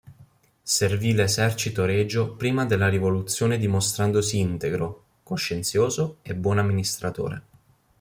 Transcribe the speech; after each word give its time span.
Servì 0.63 1.13
l'esercito 1.13 1.85
regio 1.85 2.33
prima 2.35 2.65
della 2.65 2.89
Rivoluzione 2.89 3.59
dimostrandosi 3.59 4.39
integro, 4.39 5.05
coscienzioso 5.21 6.17
e 6.23 6.33
buon 6.33 6.57
amministratore. 6.57 7.41